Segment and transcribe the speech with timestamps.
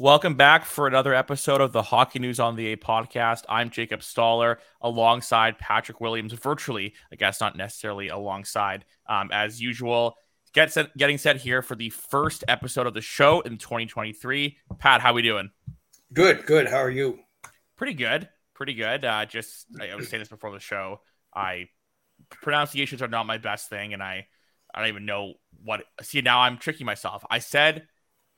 [0.00, 3.42] Welcome back for another episode of the Hockey News on the A podcast.
[3.50, 8.86] I'm Jacob Stoller alongside Patrick Williams, virtually, I guess not necessarily alongside.
[9.06, 10.14] Um, as usual,
[10.54, 14.56] get set, getting set here for the first episode of the show in 2023.
[14.78, 15.50] Pat, how we doing?
[16.14, 16.66] Good, good.
[16.66, 17.18] How are you?
[17.76, 19.04] Pretty good, pretty good.
[19.04, 21.02] Uh, just I was saying this before the show.
[21.36, 21.68] I
[22.30, 24.28] pronunciations are not my best thing, and I
[24.74, 25.84] I don't even know what.
[26.00, 27.22] See, now I'm tricking myself.
[27.30, 27.86] I said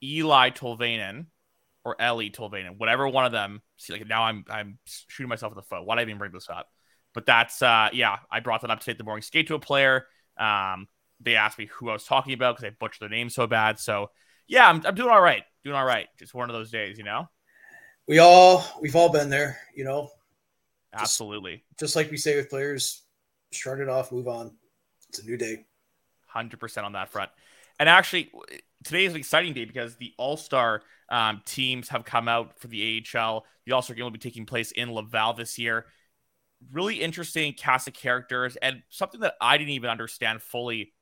[0.02, 1.26] Eli Tolvanen
[1.84, 3.62] or Ellie Tolvanen, whatever one of them.
[3.76, 5.84] See, like now I'm I'm shooting myself in the foot.
[5.84, 6.68] Why did I even bring this up?
[7.14, 9.60] But that's uh yeah, I brought that up to take the morning skate to a
[9.60, 10.06] player.
[10.38, 10.88] Um,
[11.20, 13.78] they asked me who I was talking about because I butchered their name so bad.
[13.78, 14.10] So
[14.46, 16.08] yeah, I'm, I'm doing all right, doing all right.
[16.18, 17.28] Just one of those days, you know.
[18.08, 20.10] We all we've all been there, you know.
[20.94, 21.64] Absolutely.
[21.70, 23.02] Just, just like we say with players,
[23.52, 24.52] start it off, move on.
[25.08, 25.66] It's a new day.
[26.26, 27.30] Hundred percent on that front.
[27.78, 28.30] And actually,
[28.84, 32.68] today is an exciting day because the All Star um, teams have come out for
[32.68, 33.44] the AHL.
[33.66, 35.86] The All Star game will be taking place in Laval this year.
[36.72, 40.92] Really interesting cast of characters and something that I didn't even understand fully.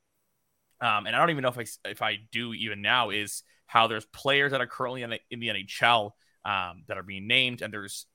[0.80, 3.86] Um, and I don't even know if I, if I do even now is how
[3.86, 6.12] there's players that are currently in the, in the NHL
[6.44, 8.06] um, that are being named, and there's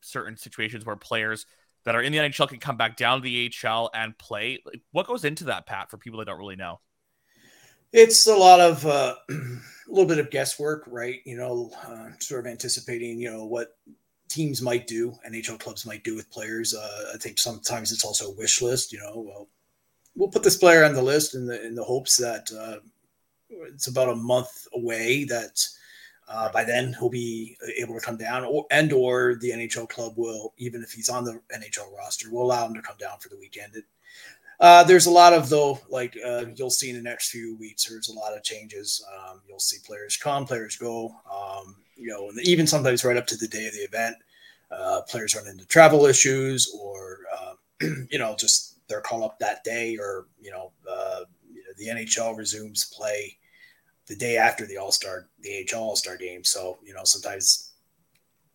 [0.00, 1.46] certain situations where players
[1.84, 4.60] that are in the NHL can come back down to the AHL and play.
[4.66, 6.80] Like, what goes into that, Pat, for people that don't really know?
[7.92, 9.34] It's a lot of uh, a
[9.88, 11.20] little bit of guesswork, right?
[11.24, 13.76] You know, uh, sort of anticipating, you know, what
[14.28, 16.74] teams might do, NHL clubs might do with players.
[16.74, 18.92] Uh, I think sometimes it's also a wish list.
[18.92, 19.48] You know, well,
[20.14, 22.80] we'll put this player on the list in the in the hopes that uh,
[23.48, 25.66] it's about a month away that
[26.28, 30.12] uh, by then he'll be able to come down, or and or the NHL club
[30.16, 33.30] will, even if he's on the NHL roster, will allow him to come down for
[33.30, 33.76] the weekend.
[33.76, 33.84] It,
[34.60, 37.84] uh, there's a lot of though, like uh, you'll see in the next few weeks.
[37.84, 39.04] There's a lot of changes.
[39.14, 41.14] Um, you'll see players come, players go.
[41.32, 44.16] Um, you know, and even sometimes right up to the day of the event,
[44.70, 47.54] uh, players run into travel issues, or uh,
[48.10, 51.86] you know, just they're called up that day, or you know, uh, you know, the
[51.86, 53.36] NHL resumes play
[54.08, 56.42] the day after the All Star, the AHL All Star game.
[56.42, 57.67] So you know, sometimes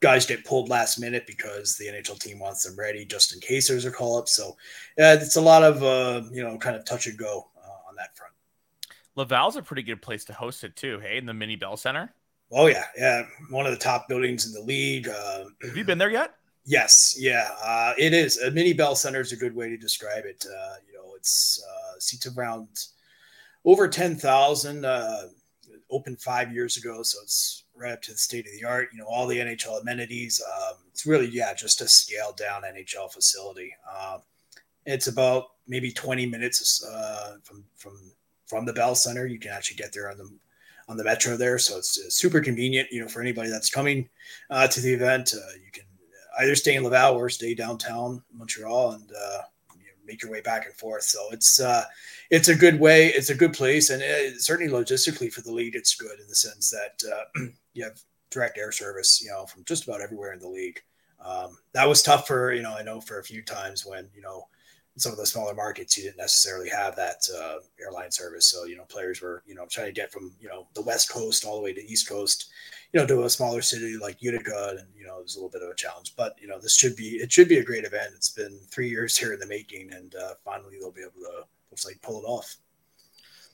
[0.04, 3.70] guys get pulled last minute because the NHL team wants them ready just in case
[3.70, 4.28] there's a call up.
[4.28, 4.58] So
[4.98, 7.96] yeah, it's a lot of uh, you know kind of touch and go uh, on
[7.96, 8.34] that front.
[9.16, 11.00] Laval's a pretty good place to host it too.
[11.00, 12.14] Hey, in the Mini Bell Center.
[12.52, 15.08] Oh yeah, yeah, one of the top buildings in the league.
[15.08, 16.36] Uh, Have you been there yet?
[16.66, 18.38] Yes, yeah, uh, it is.
[18.38, 20.46] A mini Bell Center is a good way to describe it.
[20.46, 22.68] Uh, you know, it's uh, seats around
[23.64, 24.84] over ten thousand.
[24.84, 25.30] Uh,
[25.90, 28.90] opened five years ago, so it's right up to the state of the art.
[28.92, 30.42] You know, all the NHL amenities.
[30.58, 33.76] Um, it's really, yeah, just a scaled down NHL facility.
[33.88, 34.22] Um,
[34.86, 38.00] it's about maybe 20 minutes uh, from from
[38.46, 39.28] from the Bell Center.
[39.28, 40.30] You can actually get there on the
[40.90, 42.90] on the metro there, so it's, uh, super convenient.
[42.92, 44.10] You know, for anybody that's coming
[44.50, 45.84] uh, to the event, uh, you can
[46.40, 49.42] either stay in Laval or stay downtown Montreal and uh,
[50.06, 51.04] make your way back and forth.
[51.04, 51.84] So it's uh,
[52.30, 53.08] it's a good way.
[53.08, 56.36] It's a good place, and it, certainly logistically for the league, it's good in the
[56.36, 58.00] sense that uh, you have
[58.32, 60.82] direct air service, you know, from just about everywhere in the league.
[61.24, 64.22] Um, that was tough for you know I know for a few times when you
[64.22, 64.48] know
[64.98, 68.48] some of the smaller markets you didn't necessarily have that uh, airline service.
[68.48, 71.10] So you know players were you know trying to get from you know the west
[71.10, 72.52] coast all the way to east coast,
[72.94, 75.64] you know, to a smaller city like Utica, and you know was a little bit
[75.64, 76.16] of a challenge.
[76.16, 78.12] But you know this should be it should be a great event.
[78.16, 81.44] It's been three years here in the making, and uh, finally they'll be able to
[81.72, 82.56] looks like pull it off.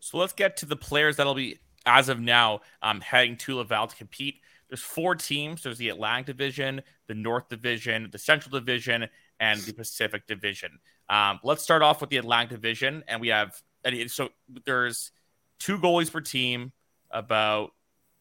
[0.01, 3.87] So let's get to the players that'll be as of now um, heading to Laval
[3.87, 4.41] to compete.
[4.67, 5.63] There's four teams.
[5.63, 9.07] There's the Atlantic Division, the North Division, the Central Division,
[9.39, 10.79] and the Pacific Division.
[11.09, 13.59] Um, let's start off with the Atlantic Division, and we have
[14.07, 14.29] so
[14.65, 15.11] there's
[15.57, 16.73] two goalies per team,
[17.11, 17.71] about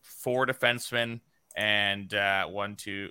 [0.08, 1.20] four defensemen,
[1.56, 3.10] and uh, one, two.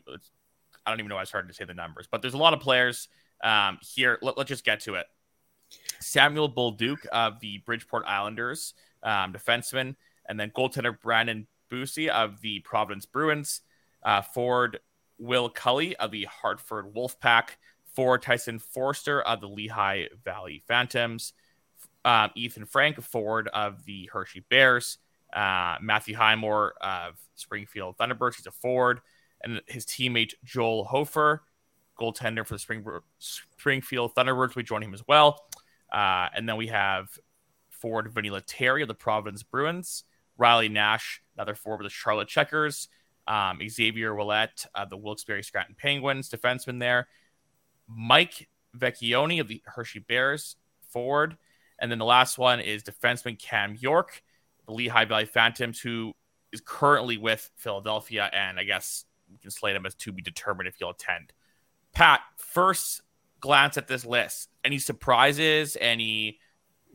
[0.85, 2.53] I don't even know why it's hard to say the numbers, but there's a lot
[2.53, 3.07] of players
[3.43, 4.17] um, here.
[4.21, 5.05] Let, us just get to it.
[5.99, 8.73] Samuel Bolduc of the Bridgeport Islanders,
[9.03, 9.95] um, defenseman,
[10.27, 13.61] and then goaltender Brandon Bussi of the Providence Bruins,
[14.03, 14.79] uh, forward
[15.17, 17.49] Will Cully of the Hartford Wolfpack,
[17.93, 21.33] forward Tyson Foerster of the Lehigh Valley Phantoms,
[22.05, 24.99] um, Ethan Frank, forward of the Hershey Bears,
[25.33, 29.01] uh, Matthew Highmore of Springfield Thunderbirds, he's a forward,
[29.43, 31.43] and his teammate Joel Hofer,
[31.99, 32.85] goaltender for the Spring,
[33.19, 35.45] Springfield Thunderbirds, we join him as well.
[35.91, 37.07] Uh, and then we have
[37.69, 40.03] forward Vinny Lettieri of the Providence Bruins,
[40.37, 42.87] Riley Nash, another forward of the Charlotte Checkers,
[43.27, 47.07] um, Xavier Ouellet of the Wilkes-Barre Scranton Penguins, defenseman there,
[47.87, 48.47] Mike
[48.77, 50.55] Vecchione of the Hershey Bears,
[50.89, 51.37] forward.
[51.79, 54.23] And then the last one is defenseman Cam York,
[54.67, 56.13] the Lehigh Valley Phantoms, who
[56.51, 60.67] is currently with Philadelphia, and I guess we can slate him as to be determined
[60.67, 61.33] if he'll attend.
[61.93, 63.01] Pat, first
[63.39, 65.77] glance at this list, any surprises?
[65.79, 66.39] Any,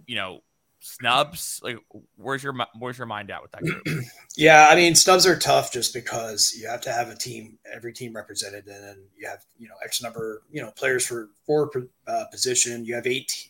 [0.07, 0.41] you know,
[0.81, 1.61] snubs?
[1.63, 1.79] Like,
[2.17, 4.05] where's your where's your mind at with that group?
[4.37, 7.93] yeah, I mean, snubs are tough just because you have to have a team, every
[7.93, 11.71] team represented, and then you have you know X number, you know, players for four
[12.07, 12.85] uh, position.
[12.85, 13.49] You have eight.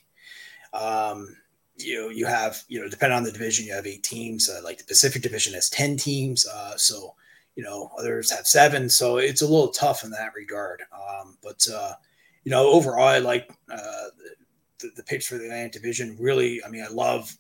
[0.73, 1.37] Um,
[1.83, 4.49] you you have you know depending on the division, you have eight teams.
[4.49, 7.15] Uh, like the Pacific Division has ten teams, uh, so
[7.57, 8.89] you know others have seven.
[8.89, 10.83] So it's a little tough in that regard.
[10.93, 11.95] Um, but uh,
[12.45, 14.09] you know, overall, I like uh,
[14.81, 16.17] the, the picks for the Atlantic Division.
[16.19, 17.37] Really, I mean, I love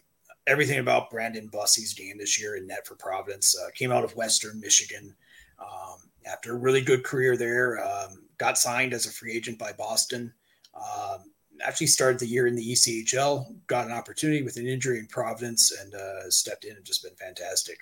[0.46, 3.56] everything about Brandon Bussi's game this year in net for Providence.
[3.58, 5.14] Uh, came out of Western Michigan
[5.60, 7.84] um, after a really good career there.
[7.84, 10.32] Um, got signed as a free agent by Boston.
[10.74, 11.31] Um,
[11.62, 15.72] actually started the year in the ECHL, got an opportunity with an injury in Providence,
[15.72, 17.78] and uh, stepped in and just been fantastic.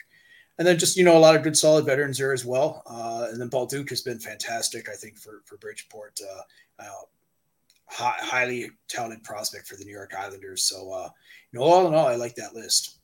[0.58, 2.82] And then just you know a lot of good solid veterans there as well.
[2.86, 6.20] Uh, and then Bolduc has been fantastic, I think, for for Bridgeport.
[6.22, 7.02] Uh, uh,
[7.90, 10.62] high, highly talented prospect for the New York Islanders.
[10.62, 11.08] So, uh,
[11.52, 12.98] you know, all in all, I like that list.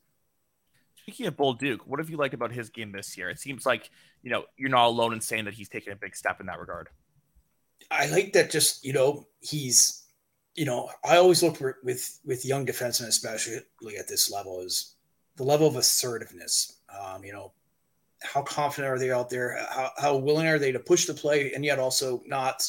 [0.97, 3.31] Speaking of Bolduc, what have you liked about his game this year?
[3.31, 3.91] It seems like
[4.23, 6.59] you know you're not alone in saying that he's taken a big step in that
[6.59, 6.89] regard.
[7.91, 8.51] I like that.
[8.51, 10.03] Just you know, he's
[10.57, 13.57] you know, I always look for, with with young defensemen, especially
[13.99, 14.95] at this level, is
[15.37, 16.79] the level of assertiveness.
[16.89, 17.53] Um, you know,
[18.23, 19.59] how confident are they out there?
[19.71, 22.69] How, how willing are they to push the play, and yet also not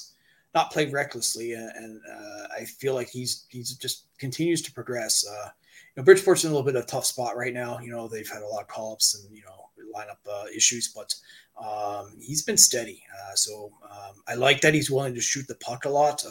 [0.53, 1.53] not play recklessly.
[1.53, 5.25] And, uh, I feel like he's he's just continues to progress.
[5.27, 5.49] Uh,
[5.95, 7.79] you know, Bridgeport's in a little bit of a tough spot right now.
[7.79, 10.93] You know, they've had a lot of call ups and you know lineup uh, issues,
[10.93, 11.15] but
[11.63, 13.03] um, he's been steady.
[13.13, 16.23] Uh, so um, I like that he's willing to shoot the puck a lot.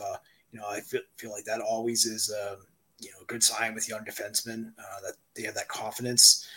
[0.59, 2.59] Uh, you know, I feel, feel like that always is um,
[2.99, 6.49] you know a good sign with young defensemen uh, that they have that confidence.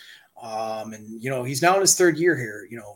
[0.41, 2.67] Um, and you know, he's now in his third year here.
[2.69, 2.95] You know,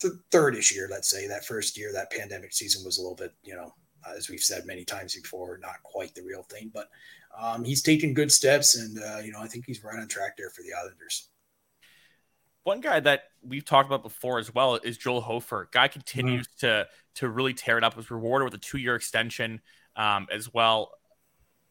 [0.00, 1.28] the third-ish year, let's say.
[1.28, 3.72] That first year, that pandemic season was a little bit, you know,
[4.16, 6.70] as we've said many times before, not quite the real thing.
[6.72, 6.88] But
[7.38, 10.36] um, he's taken good steps, and uh, you know, I think he's right on track
[10.36, 11.28] there for the Islanders.
[12.64, 15.68] One guy that we've talked about before as well is Joel Hofer.
[15.72, 16.66] Guy continues mm-hmm.
[16.66, 17.96] to to really tear it up.
[17.96, 19.60] Was rewarded with a two year extension
[20.00, 20.92] um, as well.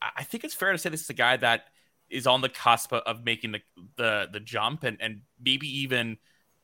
[0.02, 1.66] I think it's fair to say this is a guy that
[2.10, 3.62] is on the cusp of making the
[3.98, 6.18] the the jump and and maybe even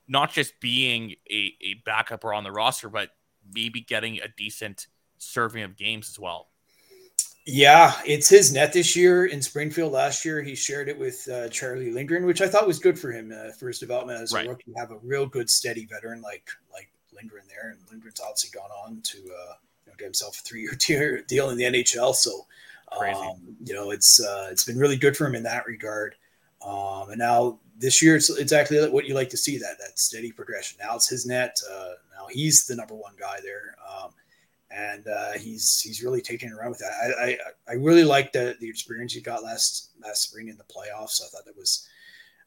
[0.07, 3.09] not just being a, a backup or on the roster, but
[3.53, 6.49] maybe getting a decent serving of games as well.
[7.47, 9.91] Yeah, it's his net this year in Springfield.
[9.91, 13.11] Last year, he shared it with uh, Charlie Lindgren, which I thought was good for
[13.11, 14.45] him uh, for his development as right.
[14.45, 14.73] a rookie.
[14.77, 19.01] Have a real good, steady veteran like like Lindgren there, and Lindgren's obviously gone on
[19.01, 19.53] to uh,
[19.97, 22.15] get himself a three-year deal in the NHL.
[22.15, 22.45] So,
[22.91, 26.15] um, you know, it's uh, it's been really good for him in that regard.
[26.65, 30.31] Um, and now this year, it's exactly what you like to see that that steady
[30.31, 30.77] progression.
[30.81, 31.59] Now it's his net.
[31.69, 34.11] Uh, now he's the number one guy there, um,
[34.71, 36.93] and uh, he's he's really taking it around with that.
[37.19, 37.37] I I,
[37.69, 41.21] I really liked the the experience he got last last spring in the playoffs.
[41.21, 41.87] I thought that was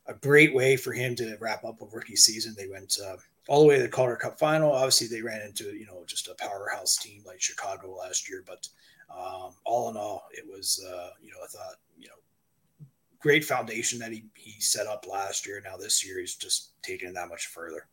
[0.07, 2.55] a great way for him to wrap up a rookie season.
[2.57, 3.17] They went uh,
[3.49, 4.73] all the way to the Calder Cup final.
[4.73, 8.69] Obviously, they ran into you know just a powerhouse team like Chicago last year, but
[9.11, 12.87] um, all in all, it was uh, you know I thought you know
[13.19, 15.61] great foundation that he, he set up last year.
[15.65, 17.89] Now this year he's just taking it that much further.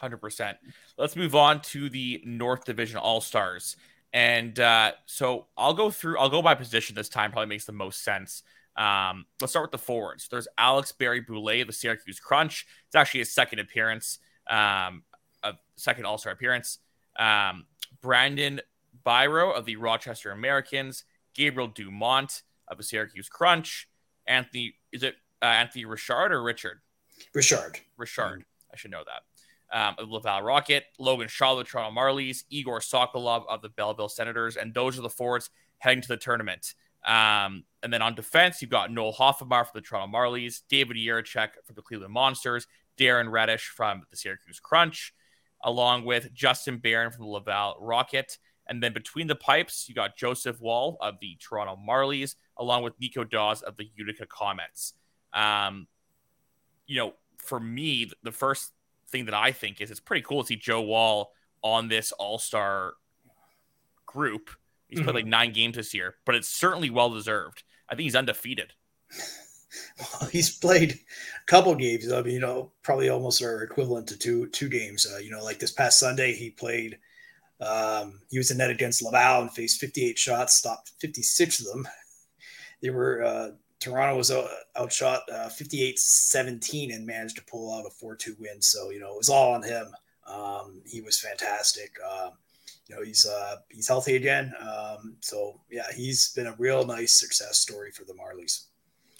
[0.00, 0.56] 100%.
[0.96, 3.76] Let's move on to the North Division All Stars.
[4.12, 7.72] And uh, so I'll go through, I'll go by position this time, probably makes the
[7.72, 8.42] most sense.
[8.76, 10.28] Um, let's start with the forwards.
[10.28, 12.66] There's Alex Barré-Boulet, the Syracuse Crunch.
[12.86, 14.18] It's actually his second appearance,
[14.50, 15.04] um,
[15.42, 16.78] a second All Star appearance.
[17.18, 17.66] Um,
[18.02, 18.60] Brandon
[19.06, 21.04] Biro of the Rochester Americans,
[21.34, 23.88] Gabriel Dumont of the Syracuse Crunch,
[24.26, 24.74] Anthony.
[24.92, 26.80] Is it uh, Anthony Richard or Richard?
[27.34, 27.80] Richard.
[27.96, 28.44] Richard.
[28.72, 29.22] I should know that.
[29.72, 34.74] Um, of Laval Rocket, Logan Charlotte, Toronto Marlies, Igor Sokolov of the Belleville Senators, and
[34.74, 36.74] those are the forwards heading to the tournament.
[37.06, 41.50] Um, and then on defense, you've got Noel Hoefenmayer for the Toronto Marlies, David Jiricek
[41.64, 42.66] for the Cleveland Monsters,
[42.98, 45.14] Darren Raddysh from the Syracuse Crunch,
[45.62, 48.38] along with Justin Barron from the Laval Rocket.
[48.66, 52.98] And then between the pipes, you got Joseph Woll of the Toronto Marlies, along with
[53.00, 54.94] Nico Daws of the Utica Comets.
[55.32, 55.88] Um,
[56.86, 58.72] you know, for me, the first
[59.08, 61.32] thing that I think is it's pretty cool to see Joe Woll
[61.62, 62.94] on this All Star
[64.06, 64.50] group.
[64.88, 65.04] He's mm-hmm.
[65.04, 67.62] played like nine games this year, but it's certainly well deserved.
[67.88, 68.74] I think he's undefeated.
[69.98, 72.10] Well, he's played a couple games.
[72.10, 75.06] I mean, you know, probably almost are equivalent to two two games.
[75.06, 76.98] Uh, you know, like this past Sunday, he played.
[77.60, 81.86] Um, he was in net against Laval and faced 58 shots, stopped 56 of them,
[82.80, 84.32] they were uh, Toronto was
[84.76, 88.60] outshot uh, 58-17 and managed to pull out a 4-2 win.
[88.60, 89.86] So you know it was all on him.
[90.26, 91.96] Um, he was fantastic.
[92.04, 92.32] Um,
[92.86, 94.52] you know he's uh, he's healthy again.
[94.60, 98.66] Um, so yeah, he's been a real nice success story for the Marlies.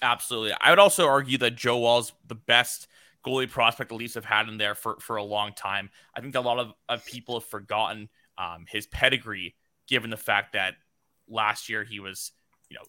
[0.01, 2.87] Absolutely, I would also argue that Joe Woll's the best
[3.25, 5.89] goalie prospect the Leafs have had in there for for a long time.
[6.15, 9.55] I think a lot of, of people have forgotten um, his pedigree,
[9.87, 10.75] given the fact that
[11.27, 12.31] last year he was,
[12.69, 12.83] you know,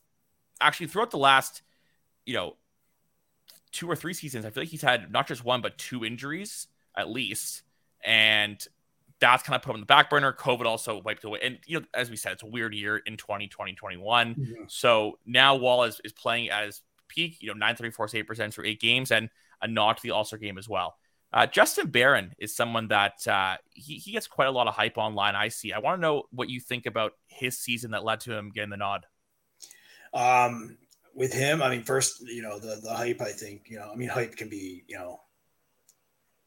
[0.61, 1.63] actually throughout the last,
[2.25, 2.57] you know,
[3.73, 6.69] two or three seasons, I feel like he's had not just one but two injuries
[6.97, 7.63] at least,
[8.05, 8.65] and
[9.21, 10.33] that's kind of put him on the back burner.
[10.33, 13.17] COVID also wiped away, and you know, as we said, it's a weird year in
[13.17, 14.35] 2020, 2021.
[14.35, 14.53] Mm-hmm.
[14.69, 18.81] So now Woll is, is playing his peak, you know, 934 save percent for eight
[18.81, 19.29] games and
[19.61, 20.97] a nod to the All Star game as well.
[21.33, 24.99] Uh, Justin Barron is someone that uh, he, he gets quite a lot of hype
[24.99, 25.35] online.
[25.35, 25.73] I see.
[25.73, 28.71] I want to know what you think about his season that led to him getting
[28.71, 29.07] the nod.
[30.13, 30.77] Um,
[31.15, 33.21] with him, I mean, first, you know, the the hype.
[33.21, 35.21] I think, you know, I mean, hype can be, you know,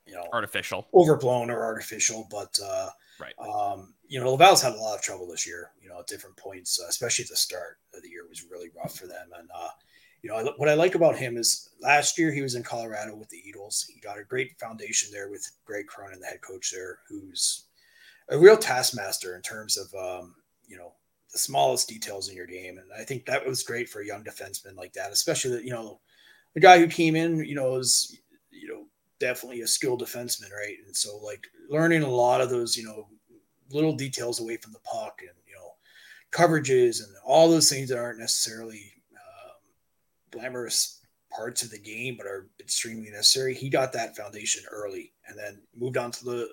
[0.05, 3.33] you know, artificial, overblown or artificial, but uh, right.
[3.39, 5.71] Um, you know, Laval's had a lot of trouble this year.
[5.81, 8.69] You know, at different points, uh, especially at the start of the year, was really
[8.75, 9.69] rough for them, and uh,
[10.25, 13.29] you know, what I like about him is last year he was in Colorado with
[13.29, 13.85] the Eagles.
[13.87, 17.65] He got a great foundation there with Greg Cronin, the head coach there, who's
[18.29, 20.33] a real taskmaster in terms of, um,
[20.67, 20.93] you know,
[21.31, 22.79] the smallest details in your game.
[22.79, 25.69] And I think that was great for a young defenseman like that, especially that, you
[25.69, 25.99] know,
[26.55, 28.17] the guy who came in, you know, is,
[28.49, 28.85] you know,
[29.19, 30.77] definitely a skilled defenseman, right?
[30.87, 33.09] And so, like, learning a lot of those, you know,
[33.69, 35.75] little details away from the puck and, you know,
[36.31, 38.91] coverages and all those things that aren't necessarily
[40.35, 41.01] glamorous
[41.35, 43.53] parts of the game, but are extremely necessary.
[43.53, 46.49] He got that foundation early, and then moved on to the,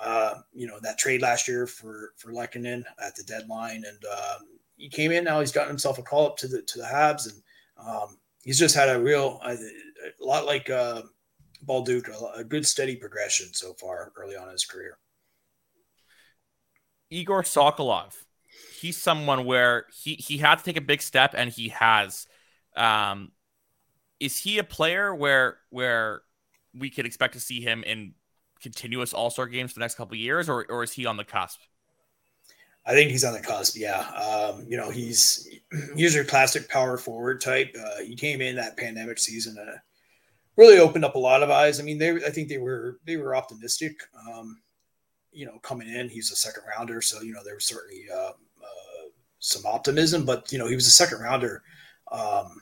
[0.00, 4.46] uh, you know, that trade last year for for Lehkonen at the deadline, and um,
[4.76, 5.24] he came in.
[5.24, 7.42] Now he's gotten himself a call up to the to the Habs, and
[7.86, 11.02] um, he's just had a real a, a lot like uh,
[11.66, 14.98] Bolduc, a, a good steady progression so far early on in his career.
[17.10, 18.14] Igor Sokolov,
[18.80, 22.26] he's someone where he he had to take a big step, and he has.
[22.76, 23.32] Um,
[24.20, 26.22] is he a player where where
[26.76, 28.14] we could expect to see him in
[28.60, 31.24] continuous All Star games for the next couple years, or or is he on the
[31.24, 31.60] cusp?
[32.86, 33.76] I think he's on the cusp.
[33.76, 35.48] Yeah, um, you know he's
[35.96, 37.74] he's your classic power forward type.
[37.78, 39.70] Uh, he came in that pandemic season and
[40.56, 41.80] really opened up a lot of eyes.
[41.80, 43.96] I mean, they I think they were they were optimistic.
[44.28, 44.60] Um,
[45.32, 48.32] you know, coming in, he's a second rounder, so you know there was certainly uh,
[48.62, 50.24] uh, some optimism.
[50.24, 51.62] But you know, he was a second rounder
[52.14, 52.60] um,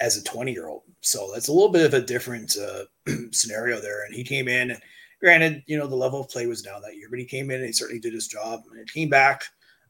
[0.00, 0.82] as a 20 year old.
[1.00, 2.84] So that's a little bit of a different uh,
[3.32, 4.04] scenario there.
[4.04, 4.80] And he came in, and
[5.20, 7.56] granted, you know, the level of play was down that year, but he came in
[7.56, 8.62] and he certainly did his job.
[8.70, 9.44] And it came back.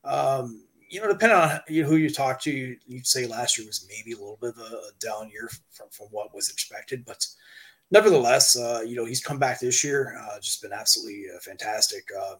[0.04, 4.12] Um, you know, depending on who you talk to, you'd say last year was maybe
[4.12, 7.26] a little bit of a down year from, from what was expected, but
[7.90, 12.04] nevertheless, uh, you know, he's come back this year, uh, just been absolutely uh, fantastic.
[12.16, 12.34] Uh,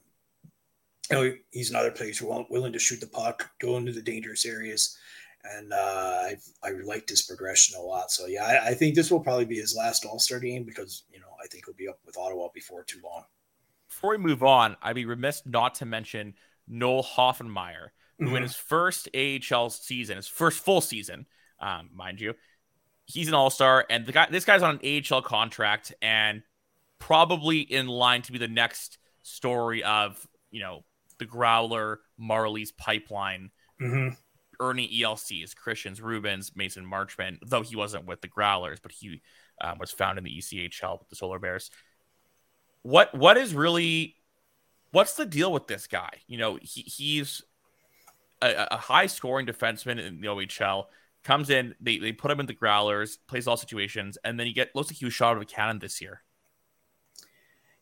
[1.11, 4.47] you know, he's another player who's willing to shoot the puck, go into the dangerous
[4.47, 4.97] areas,
[5.45, 8.11] and uh, I I liked his progression a lot.
[8.11, 11.05] So yeah, I, I think this will probably be his last All Star game because
[11.13, 13.25] you know I think he'll be up with Ottawa before too long.
[13.89, 16.35] Before we move on, I'd be remiss not to mention
[16.67, 18.37] Noel Hoefenmayer, who mm-hmm.
[18.37, 21.27] in his first AHL season, his first full season,
[21.61, 22.35] um, mind you,
[23.07, 26.43] he's an All Star, and the guy this guy's on an AHL contract and
[26.99, 30.85] probably in line to be the next story of you know
[31.19, 33.51] the Growler Marlies pipeline.
[33.81, 34.15] Mm-hmm
[34.61, 39.23] earning ELCs, Kristians, Rubins, Mason Marchment, though he wasn't with the Growlers, but he
[39.61, 41.71] um, was found in the ECHL with the Solar Bears.
[42.83, 44.17] What what is really
[44.95, 46.11] what's the deal with this guy?
[46.27, 47.43] You know, he, he's
[48.41, 50.87] a, a high scoring defenseman in the OHL.
[51.25, 54.53] Comes in, they, they put him in the Growlers, plays all situations, and then he
[54.53, 56.23] get looks like he was shot out of a cannon this year.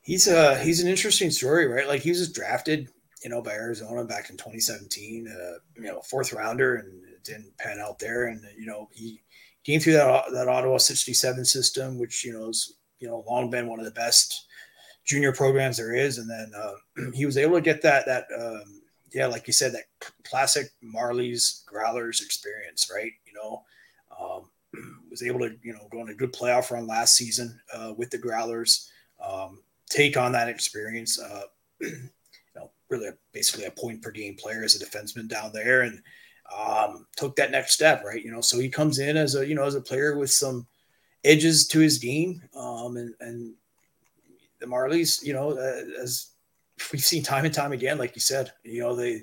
[0.01, 1.87] He's a he's an interesting story, right?
[1.87, 2.89] Like he was just drafted
[3.23, 7.57] you know, by Arizona back in 2017, uh, you know, fourth rounder, and it didn't
[7.59, 8.27] pan out there.
[8.27, 9.23] And you know, he
[9.65, 13.69] came through that that Ottawa 67 system, which you know is you know long been
[13.69, 14.47] one of the best
[15.05, 16.19] junior programs there is.
[16.19, 19.73] And then uh, he was able to get that that um, yeah, like you said,
[19.73, 19.85] that
[20.25, 23.13] classic Marlies Growlers experience, right?
[23.27, 23.63] You know,
[24.19, 24.51] um,
[25.11, 28.11] was able to you know go on a good playoff run last season uh, with
[28.11, 28.89] the Growlers.
[29.25, 31.21] Um, take on that experience.
[31.21, 31.43] Uh,
[32.93, 36.01] really basically a point per game player as a defenseman down there and
[36.57, 38.23] um, took that next step, right?
[38.23, 40.67] You know, so he comes in as a, you know, as a player with some
[41.25, 42.43] edges to his game.
[42.55, 43.55] Um, and, and
[44.61, 46.29] the Marlies, you know, uh, as
[46.93, 49.23] we've seen time and time again, like you said, you know, they,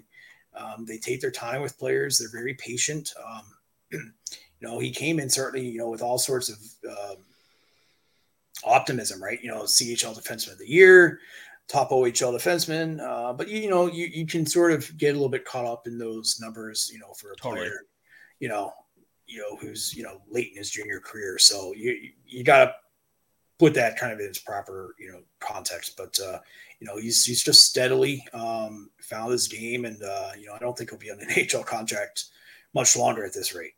[0.56, 2.18] um, they take their time with players.
[2.18, 3.14] They're very patient.
[3.24, 3.44] Um,
[3.92, 6.58] you know, he came in certainly, you know, with all sorts of
[6.90, 7.18] um,
[8.66, 9.42] optimism, right?
[9.42, 11.20] You know, CHL defenseman of the year,
[11.70, 13.00] top OHL defenseman.
[13.00, 15.88] Uh, but you know, you, you can sort of get a little bit caught up
[15.88, 17.62] in those numbers, you know, for a totally.
[17.62, 17.86] player,
[18.40, 18.74] you know,
[19.28, 21.38] you know, who's, you know, late in his junior career.
[21.38, 22.74] So you you gotta
[23.60, 25.96] put that kind of in its proper, you know, context.
[25.96, 26.40] But uh,
[26.80, 30.60] you know, he's he's just steadily um found his game and uh, you know, I
[30.60, 32.26] don't think he'll be on an HL contract
[32.74, 33.74] much longer at this rate.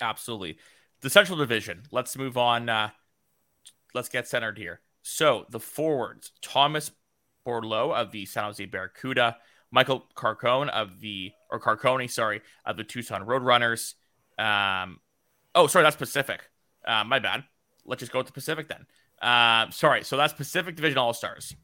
[0.00, 0.56] Absolutely.
[1.02, 1.82] The Central Division.
[1.90, 2.68] Let's move on.
[2.70, 2.90] Uh,
[3.94, 4.80] let's get centered here.
[5.02, 6.90] So the forwards: Thomas
[7.46, 9.36] Bordeleau of the San Jose Barracuda,
[9.70, 13.94] Michael Carcone of the or Carcone, sorry, of the Tucson Roadrunners.
[14.38, 15.00] Um,
[15.54, 16.40] oh, sorry, that's Pacific.
[16.86, 17.44] Uh, my bad.
[17.84, 18.86] Let's just go with the Pacific then.
[19.20, 21.54] Uh, sorry, so that's Pacific Division All Stars.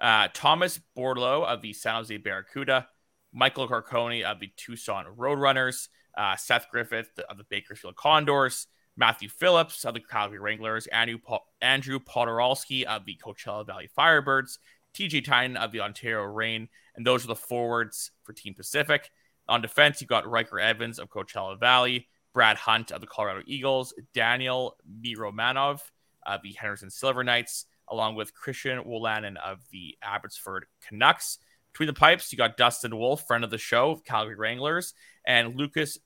[0.00, 2.88] Uh, Thomas Bordeleau of the San Jose Barracuda,
[3.32, 8.66] Michael Carcone of the Tucson Roadrunners, uh, Seth Griffith of the Bakersfield Condors,
[8.96, 14.58] Matthew Phillips of the Calgary Wranglers, Andrew, pa- Andrew Podorowski of the Coachella Valley Firebirds,
[14.94, 19.10] TJ Tynan of the Ontario Reign, and those are the forwards for Team Pacific.
[19.48, 23.94] On defense, you've got Ryker Evans of Coachella Valley, Brad Hunt of the Colorado Eagles,
[24.14, 25.80] Daniel Miromanov
[26.24, 31.38] of the Henderson Silver Knights, along with Christian Wolanin of the Abbotsford Canucks.
[31.72, 34.94] Between the pipes, you got Dustin Wolf, friend of the show, Calgary Wranglers,
[35.26, 35.98] and Lukas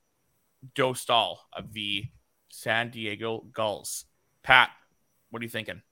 [0.74, 2.04] Dostal of the
[2.48, 4.06] San Diego Gulls.
[4.42, 4.70] Pat,
[5.30, 5.82] what are you thinking?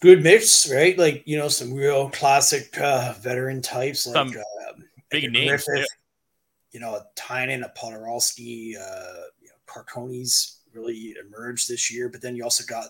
[0.00, 0.96] Good mix, right?
[0.98, 4.42] Like you know, some real classic uh, veteran types, like uh,
[5.10, 5.64] big names.
[5.64, 5.86] Griffith,
[6.72, 12.08] you know, a Tynan, a Podorowski, uh, you know, Carcone's really emerged this year.
[12.08, 12.86] But then you also got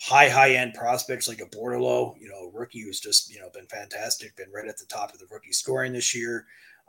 [0.00, 3.48] high, high end prospects like a Bordeleau, you know, a rookie who's just, you know,
[3.54, 6.46] been fantastic, been right at the top of the rookie scoring this year.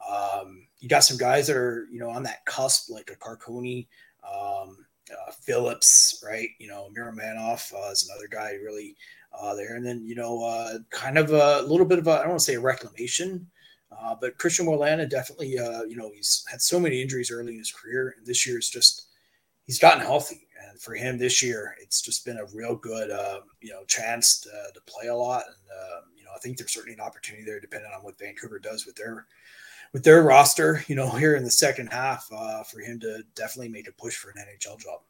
[0.10, 3.86] Um, you got some guys that are, you know, on that cusp, like a Carcone,
[4.24, 6.50] um, uh, Phillips, right?
[6.57, 8.96] You know, Miromanov uh, is another guy really
[9.39, 9.75] uh, there.
[9.75, 12.39] And then, you know, uh, kind of a little bit of a, I don't want
[12.39, 13.48] to say a reclamation,
[13.91, 17.59] uh, but Christian Wolanin definitely, uh, you know, he's had so many injuries early in
[17.59, 18.15] his career.
[18.17, 19.07] And this year is just,
[19.65, 20.48] he's gotten healthy.
[20.69, 23.09] And for him this year, it's just been a real good,
[23.61, 25.43] you know, chance to, to, play a lot.
[25.46, 28.85] And, you know, I think there's certainly an opportunity there depending on what Vancouver does
[28.85, 29.27] with their
[29.93, 33.69] with their roster, you know, here in the second half, uh, for him to definitely
[33.69, 35.01] make a push for an NHL job.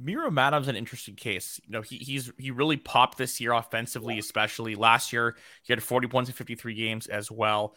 [0.00, 1.60] Miromanov's an interesting case.
[1.64, 4.20] You know, he he's he really popped this year offensively, yeah.
[4.20, 5.36] especially last year.
[5.62, 7.76] He had 40 points in 53 games as well.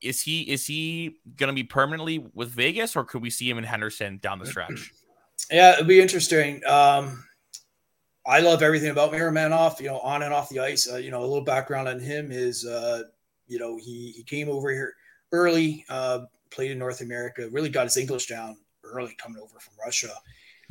[0.00, 3.58] Is he is he going to be permanently with Vegas, or could we see him
[3.58, 4.92] in Henderson down the stretch?
[5.50, 6.60] Yeah, it'd be interesting.
[6.66, 7.24] Um,
[8.26, 9.80] I love everything about Miromanov.
[9.80, 10.88] You know, on and off the ice.
[10.88, 13.04] Uh, you know, a little background on him is, uh,
[13.48, 14.94] you know, he he came over here
[15.32, 19.74] early, uh, played in North America, really got his English down early coming over from
[19.82, 20.12] Russia.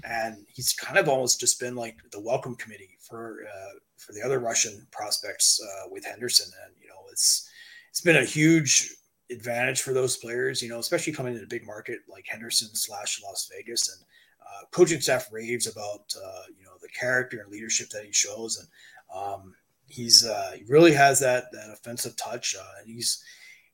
[0.03, 4.21] And he's kind of almost just been like the welcome committee for uh, for the
[4.21, 7.49] other Russian prospects uh, with Henderson, and you know it's
[7.89, 8.95] it's been a huge
[9.31, 13.21] advantage for those players, you know, especially coming in a big market like Henderson slash
[13.23, 14.05] Las Vegas, and
[14.41, 18.57] uh, coaching staff raves about uh, you know the character and leadership that he shows,
[18.57, 19.53] and um,
[19.87, 23.23] he's uh, he really has that that offensive touch, uh, and he's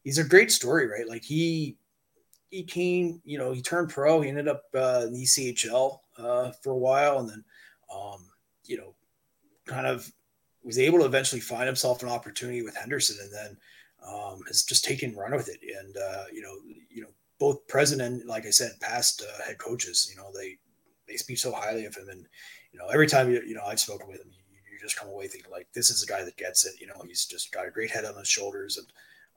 [0.04, 1.08] he's a great story, right?
[1.08, 1.78] Like he
[2.50, 4.22] he came, you know, he turned pro.
[4.22, 7.44] He ended up uh, in the ECHL uh, for a while, and then,
[7.94, 8.26] um,
[8.66, 8.94] you know,
[9.66, 10.12] kind of
[10.64, 13.58] was able to eventually find himself an opportunity with Henderson, and then
[14.08, 15.60] um, has just taken run with it.
[15.80, 16.56] And uh, you know,
[16.90, 20.58] you know, both president and, like I said, past uh, head coaches, you know, they
[21.08, 22.26] they speak so highly of him, and
[22.72, 25.10] you know, every time you you know I've spoken with him, you, you just come
[25.10, 26.80] away thinking like this is a guy that gets it.
[26.80, 28.88] You know, he's just got a great head on his shoulders and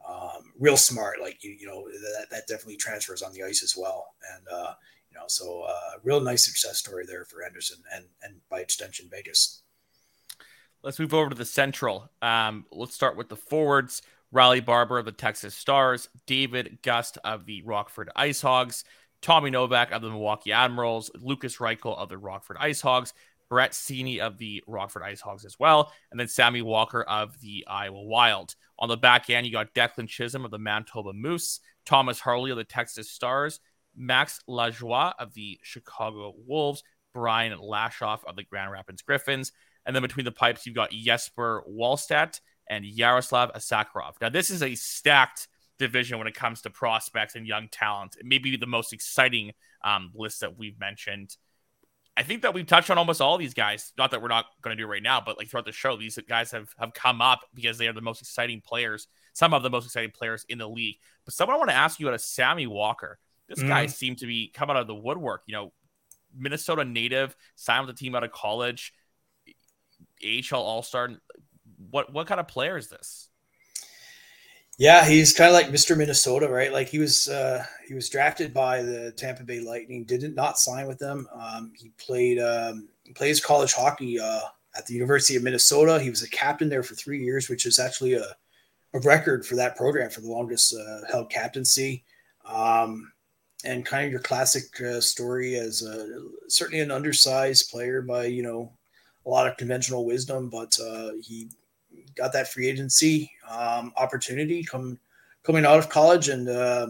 [0.09, 1.21] um, real smart.
[1.21, 4.15] Like you, you know, that, that definitely transfers on the ice as well.
[4.35, 4.73] And uh,
[5.11, 9.09] you know, so uh, real nice success story there for Henderson and and by extension
[9.11, 9.63] Vegas.
[10.83, 12.11] Let's move over to the Central.
[12.23, 14.03] Um, let's start with the forwards.
[14.31, 18.85] Riley Barber of the Texas Stars, David Gust of the Rockford Ice Hogs,
[19.23, 23.15] Tommy Novak of the Milwaukee Admirals, Lukas Reichel of the Rockford Ice Hogs,
[23.49, 27.65] Brett Seney of the Rockford Ice Hogs as well, and then Sammy Walker of the
[27.67, 28.55] Iowa Wild.
[28.79, 32.57] On the back end, you got Declan Chisholm of the Manitoba Moose, Thomas Harley of
[32.57, 33.61] the Texas Stars,
[33.97, 39.53] Max Lajoie of the Chicago Wolves, Brian Lashoff of the Grand Rapids Griffins.
[39.85, 44.15] And then between the pipes, you've got Jesper Wallstedt and Yaroslav Askarov.
[44.21, 48.17] Now, this is a stacked division when it comes to prospects and young talent.
[48.19, 51.37] It may be the most exciting um, list that we've mentioned.
[52.19, 53.93] I think that we've touched on almost all these guys.
[53.97, 56.19] Not that we're not going to do right now, but like throughout the show, these
[56.29, 59.71] guys have have come up because they are the most exciting players, some of the
[59.71, 60.97] most exciting players in the league.
[61.25, 63.21] But someone I want to ask you about is Sammy Walker.
[63.49, 63.69] this mm.
[63.69, 65.45] guy seemed to be coming out of the woodwork.
[65.47, 65.73] You know,
[66.37, 68.93] Minnesota native, signed with the team out of college,
[70.25, 71.11] AHL All Star.
[71.89, 73.28] What what kind of player is this?
[74.79, 75.97] Yeah, he's kind of like Mr.
[75.97, 76.73] Minnesota, right?
[76.73, 80.59] Like he was uh, he was drafted by the Tampa Bay Lightning, did not not
[80.59, 81.29] sign with them.
[81.35, 84.41] Um, he played um, he plays college hockey uh,
[84.77, 85.99] at the University of Minnesota.
[86.01, 88.37] He was a captain there for three years, which is actually a,
[88.95, 92.05] a record for that program for the longest uh, held captaincy.
[92.47, 93.13] Um,
[93.65, 98.45] and kind of your classic uh, story as a, certainly an undersized player by you
[98.45, 98.73] know
[99.27, 101.51] a lot of conventional wisdom, but uh, he
[102.19, 104.99] got that free agency um, opportunity come
[105.45, 106.89] coming out of college and uh,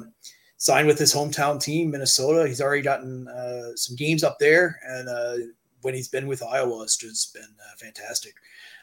[0.56, 2.48] signed with his hometown team, Minnesota.
[2.48, 5.34] He's already gotten uh, some games up there, and uh,
[5.82, 8.34] when he's been with Iowa, it's just been uh, fantastic.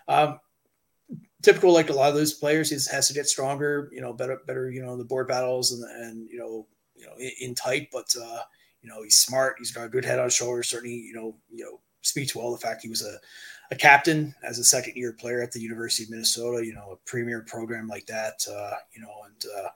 [0.07, 0.39] Um,
[1.41, 3.89] typical, like a lot of those players, he has to get stronger.
[3.91, 4.69] You know, better, better.
[4.69, 8.13] You know, the board battles and and you know, you know, in, in tight, but
[8.21, 8.41] uh,
[8.81, 9.55] you know, he's smart.
[9.59, 10.69] He's got a good head on shoulders.
[10.69, 13.17] Certainly, you know, you know, speaks well the fact he was a
[13.71, 17.09] a captain as a second year player at the University of Minnesota, you know, a
[17.09, 19.69] premier program like that, uh, you know, and uh,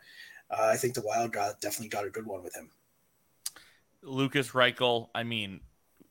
[0.52, 2.69] uh, I think the Wild got definitely got a good one with him.
[4.02, 5.62] Lukas Reichel, I mean,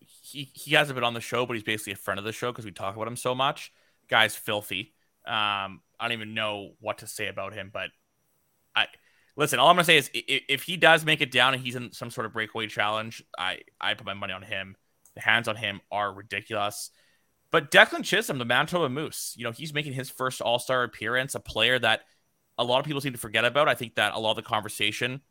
[0.01, 2.53] he, he hasn't been on the show, but he's basically a friend of the show
[2.53, 3.73] because we talk about him so much.
[4.09, 4.95] Guy's filthy.
[5.27, 7.91] Um, I don't even know what to say about him, but
[8.75, 8.87] I
[9.37, 9.59] listen.
[9.59, 11.93] All I'm gonna say is if, if he does make it down and he's in
[11.93, 14.77] some sort of breakaway challenge, I I put my money on him.
[15.15, 16.91] The hands on him are ridiculous.
[17.51, 21.35] But Declan Chisholm, the Manitoba Moose, you know, he's making his first All Star appearance,
[21.35, 22.03] a player that
[22.59, 23.69] a lot of people seem to forget about.
[23.69, 25.23] I think that a lot of the conversation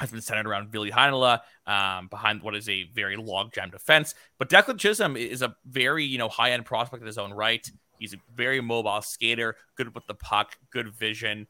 [0.00, 4.14] has been centered around Ville Heinola um, behind what is a very log-jam defense.
[4.38, 7.68] But Declan Chisholm is a very, you know, high-end prospect in his own right.
[7.98, 11.46] He's a very mobile skater, good with the puck, good vision.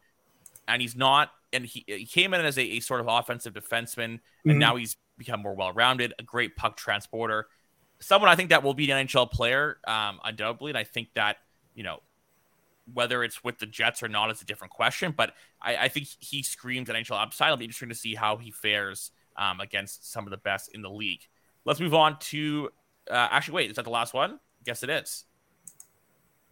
[0.69, 4.05] And he's not, and he, he came in as a, a sort of offensive defenseman,
[4.05, 4.59] and mm-hmm.
[4.59, 7.47] now he's become more well-rounded, a great puck transporter
[8.05, 10.71] someone I think that will be an NHL player, um, undoubtedly.
[10.71, 11.39] And I think that,
[11.75, 12.01] you know,
[12.93, 15.15] whether it's with the Jets or not is a different question.
[15.17, 17.49] But I, I think he screams an NHL upside.
[17.49, 20.83] It'll be interesting to see how he fares um, against some of the best in
[20.83, 21.23] the league.
[21.65, 22.71] Let's move on to
[23.11, 24.39] uh, actually wait, is that the last one?
[24.65, 25.25] Guess it is.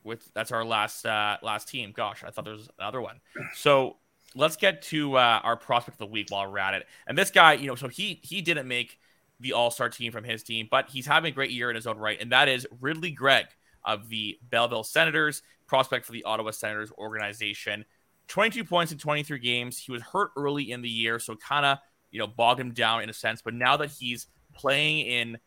[0.04, 1.92] With that's our last uh, last team.
[1.94, 3.20] Gosh, I thought there was another one.
[3.54, 3.98] So
[4.34, 6.86] let's get to uh, our prospect of the week while we're at it.
[7.06, 8.98] And this guy, you know, so he he didn't make
[9.42, 11.86] the All Star team from his team, but he's having a great year in his
[11.86, 13.46] own right, and that is Ridly Greig
[13.84, 17.84] of the Belleville Senators, prospect for the Ottawa Senators organization.
[18.28, 19.78] 22 points in 23 games.
[19.78, 21.78] He was hurt early in the year, so kind of
[22.10, 23.42] you know bogged him down in a sense.
[23.42, 25.38] But now that he's playing in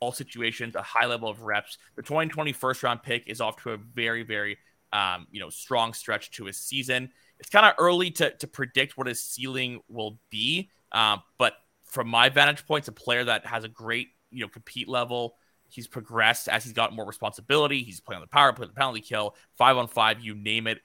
[0.00, 3.72] all situations, a high level of reps, the 2020 first round pick is off to
[3.72, 4.58] a very very
[4.92, 7.10] um, you know strong stretch to his season.
[7.38, 11.54] It's kind of early to to predict what his ceiling will be, uh, but
[11.92, 15.36] from my vantage point, it's a player that has a great, you know, compete level.
[15.68, 17.82] He's progressed as he's got more responsibility.
[17.82, 20.80] He's playing on the power play, the penalty kill, five on five, you name it.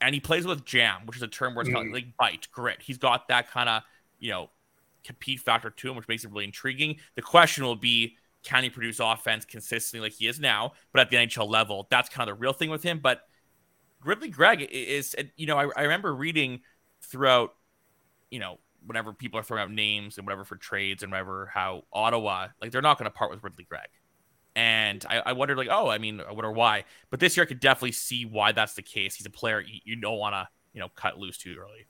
[0.00, 1.92] And he plays with jam, which is a term where it's mm.
[1.92, 2.80] like bite, grit.
[2.80, 3.82] He's got that kind of,
[4.20, 4.48] you know,
[5.04, 6.96] compete factor to him, which makes it really intriguing.
[7.14, 11.10] The question will be, can he produce offense consistently like he is now, but at
[11.10, 11.88] the NHL level?
[11.90, 13.00] That's kind of the real thing with him.
[13.00, 13.20] But
[14.02, 16.62] Ridly Greig is, you know, I, I remember reading
[17.02, 17.54] throughout,
[18.30, 21.84] you know, whenever people are throwing out names and whatever for trades and whatever, how
[21.92, 23.88] Ottawa, like they're not going to part with Ridly Greig.
[24.54, 26.84] And I, I wondered, like, oh, I mean, I wonder why.
[27.10, 29.14] But this year, I could definitely see why that's the case.
[29.14, 31.86] He's a player you, you don't want to, you know, cut loose too early.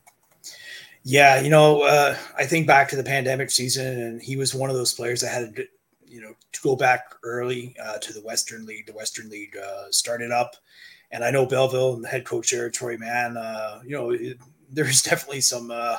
[1.03, 4.71] Yeah, you know, uh, I think back to the pandemic season, and he was one
[4.71, 5.67] of those players that had, to
[6.07, 8.87] you know, to go back early uh, to the Western League.
[8.87, 10.55] The Western League uh, started up,
[11.11, 13.37] and I know Belleville and the head coach there, Troy Mann.
[13.37, 14.39] Uh, you know, it,
[14.71, 15.97] there's definitely some uh,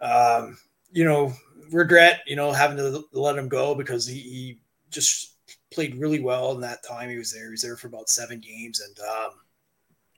[0.00, 0.58] um,
[0.92, 1.32] you know,
[1.70, 5.34] regret, you know, having to let him go because he, he, just
[5.72, 7.46] played really well in that time he was there.
[7.46, 9.30] He was there for about seven games and um,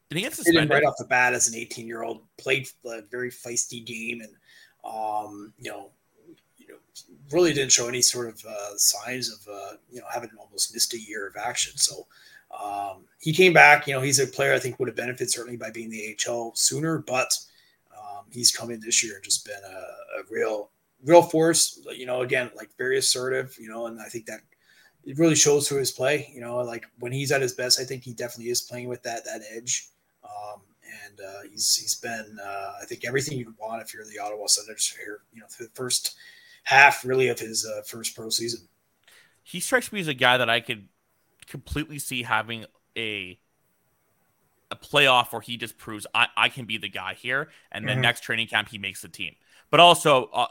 [0.09, 2.23] did he get suspended right off the bat as an 18 year old?
[2.39, 4.33] Played a very feisty game and
[4.85, 5.91] um, you know,
[6.57, 6.77] you know,
[7.31, 10.95] really didn't show any sort of uh, signs of uh, you know having almost missed
[10.95, 11.77] a year of action.
[11.77, 12.07] So
[12.59, 13.87] um, he came back.
[13.87, 16.53] You know, he's a player I think would have benefited certainly by being the AHL
[16.55, 17.35] sooner, but
[18.33, 20.71] he's come in this year and just been a, a real
[21.05, 21.81] real force.
[21.97, 23.57] You know, again, like very assertive.
[23.59, 24.41] You know, and I think that
[25.05, 26.31] it really shows through his play.
[26.35, 29.03] You know, like when he's at his best, I think he definitely is playing with
[29.03, 29.89] that that edge.
[30.25, 30.61] Um,
[31.07, 34.47] and uh, he's he's been uh, I think everything you'd want if you're the Ottawa
[34.47, 35.21] Senators here.
[35.33, 36.17] You know, through the first
[36.65, 38.69] half really of his uh, first pro season.
[39.43, 40.89] He strikes me as a guy that I could
[41.47, 43.39] completely see having a
[44.71, 47.97] a playoff where he just proves I, I can be the guy here, and then
[47.97, 48.03] mm-hmm.
[48.03, 49.35] next training camp he makes the team.
[49.71, 50.47] But also, uh,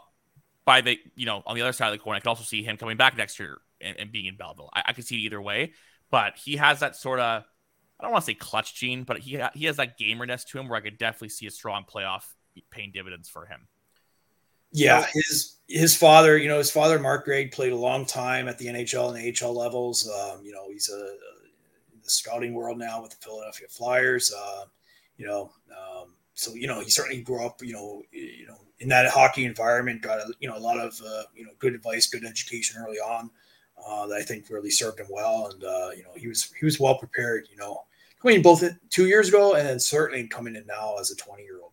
[0.66, 2.64] by the you know on the other side of the coin, I could also see
[2.64, 4.70] him coming back next year and, and being in Belleville.
[4.74, 5.74] I, I could see it either way,
[6.10, 7.44] but he has that sort of
[8.00, 10.68] I don't want to say clutch gene, but he he has that gamerness to him
[10.68, 12.24] where I could definitely see a strong playoff
[12.70, 13.68] paying dividends for him.
[14.72, 18.58] Yeah, his his father, you know, his father Mark Greig played a long time at
[18.58, 20.10] the NHL and AHL levels.
[20.10, 21.06] Um, you know, he's a, a,
[21.37, 21.37] in
[22.08, 24.34] the scouting world now with the Philadelphia Flyers.
[24.34, 24.66] Uh,
[25.18, 28.90] you know, um, so you know he certainly grew up, you know, you know, in
[28.90, 30.02] that hockey environment.
[30.02, 32.98] Got a, you know a lot of uh, you know good advice, good education early
[32.98, 33.30] on
[33.86, 35.50] uh, that I think really served him well.
[35.52, 37.48] And uh, you know he was he was well prepared.
[37.52, 37.84] You know,
[38.22, 41.60] coming both two years ago and then certainly coming in now as a 20 year
[41.62, 41.72] old.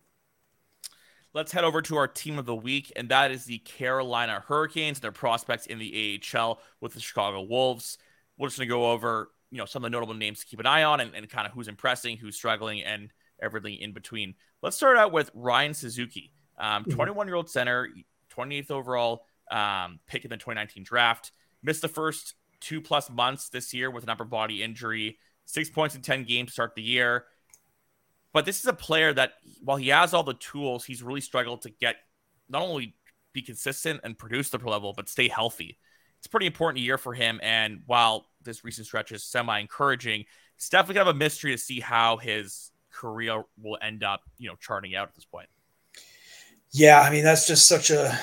[1.33, 5.01] Let's head over to our team of the week, and that is the Carolina Hurricanes.
[5.01, 7.97] Their prospects in the AHL with the Chicago Wolves.
[8.37, 10.59] We're just going to go over, you know, some of the notable names to keep
[10.59, 14.35] an eye on, and, and kind of who's impressing, who's struggling, and everything in between.
[14.61, 17.29] Let's start out with Ryan Suzuki, um, 21 mm-hmm.
[17.29, 17.87] year old center,
[18.35, 21.31] 28th overall um, pick in the 2019 draft.
[21.63, 25.19] Missed the first two plus months this year with an upper body injury.
[25.45, 27.23] Six points in 10 games to start the year.
[28.33, 31.61] But this is a player that, while he has all the tools, he's really struggled
[31.61, 31.95] to get
[32.49, 32.93] not only
[33.31, 35.77] be consistent and produce the pro level, but stay healthy.
[36.17, 37.39] It's a pretty important year for him.
[37.41, 41.57] And while this recent stretch is semi encouraging, it's definitely kind of a mystery to
[41.57, 45.49] see how his career will end up, you know, charting out at this point.
[46.71, 48.17] Yeah, I mean that's just such a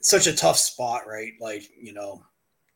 [0.00, 1.32] such a tough spot, right?
[1.40, 2.22] Like, you know,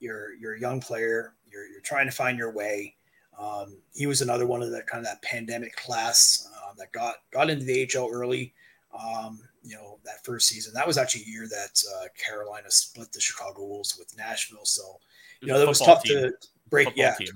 [0.01, 2.95] you're you're a young player, you're you're trying to find your way.
[3.39, 7.17] Um, he was another one of that kind of that pandemic class um, that got
[7.33, 8.55] got into the HL early.
[8.97, 10.75] Um, you know that first season.
[10.75, 14.65] That was actually a year that uh, Carolina split the Chicago Wolves with Nashville.
[14.65, 15.01] So
[15.41, 16.19] you know that was tough team.
[16.19, 16.33] to
[16.75, 16.97] break.
[16.97, 17.33] Yeah, to,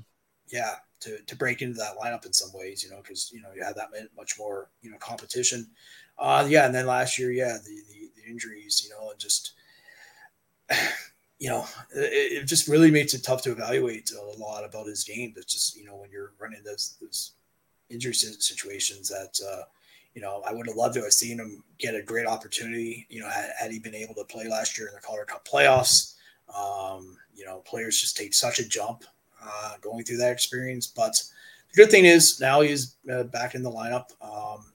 [0.48, 2.82] yeah, to to break into that lineup in some ways.
[2.82, 5.66] You know because you know you had that much more you know competition.
[6.18, 8.82] Uh, yeah, and then last year, yeah, the, the, the injuries.
[8.84, 9.52] You know, and just
[11.38, 15.04] you know, it, it, just really makes it tough to evaluate a lot about his
[15.04, 15.32] game.
[15.34, 17.32] But just you know, when you're running those, those
[17.90, 19.62] injury situations, that uh,
[20.14, 23.06] you know, I would have loved to have seen him get a great opportunity.
[23.08, 25.46] You know, had, had he been able to play last year in the Calder Cup
[25.46, 26.14] playoffs.
[26.48, 29.04] Um, you know, players just take such a jump
[29.42, 30.86] uh, going through that experience.
[30.86, 31.22] But
[31.70, 34.10] the good thing is now he's uh, back in the lineup.
[34.20, 34.72] Um,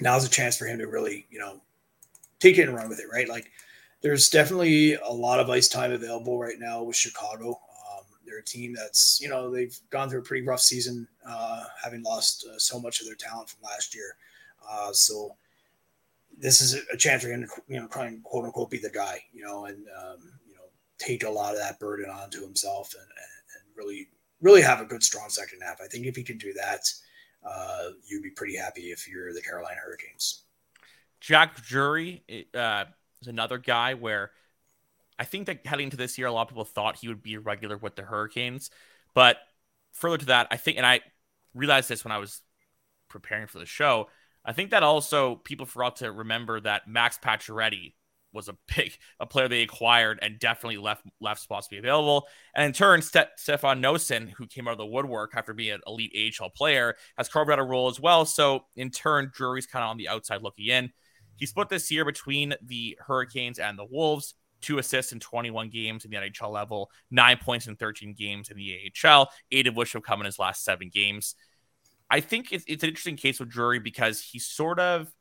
[0.00, 1.60] now's a chance for him to really, you know,
[2.38, 3.28] take it and run with it, right?
[3.28, 3.50] Like
[4.02, 7.50] there's definitely a lot of ice time available right now with Chicago.
[7.50, 11.64] Um, they're a team that's, you know, they've gone through a pretty rough season, uh,
[11.82, 14.16] having lost uh, so much of their talent from last year.
[14.68, 15.34] Uh, so
[16.38, 18.90] this is a chance for him to, you know, try and quote unquote be the
[18.90, 22.94] guy, you know, and, um, you know, take a lot of that burden onto himself
[22.94, 23.35] and, and,
[23.76, 24.08] really,
[24.40, 25.80] really have a good, strong second half.
[25.82, 26.80] I think if he can do that,
[27.44, 30.42] uh, you'd be pretty happy if you're the Carolina Hurricanes.
[31.20, 32.22] Jack Drury,
[32.54, 32.84] uh,
[33.20, 34.30] is another guy where
[35.18, 37.34] I think that heading into this year, a lot of people thought he would be
[37.34, 38.70] a regular with the Hurricanes.
[39.14, 39.38] But
[39.92, 41.00] further to that, I think, and I
[41.54, 42.42] realized this when I was
[43.08, 44.08] preparing for the show,
[44.44, 47.94] I think that also people forgot to remember that Max Pacioretty
[48.36, 52.28] was a big a player they acquired and definitely left left spots to be available.
[52.54, 55.80] And in turn, Ste- Stefan Noesen, who came out of the woodwork after being an
[55.86, 58.24] elite AHL player, has carved out a role as well.
[58.24, 60.92] So in turn, Drury's kind of on the outside looking in.
[61.36, 64.34] He split this year between the Hurricanes and the Wolves.
[64.62, 68.56] Two assists in 21 games in the NHL level, nine points in 13 games in
[68.56, 71.34] the AHL, eight of which have come in his last seven games.
[72.10, 75.12] I think it's, it's an interesting case with Drury because he's sort of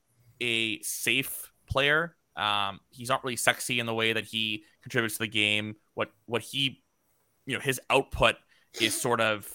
[0.42, 2.16] a safe player.
[2.36, 5.76] Um, he's not really sexy in the way that he contributes to the game.
[5.94, 6.84] What what he,
[7.46, 8.36] you know, his output
[8.82, 9.50] is sort of,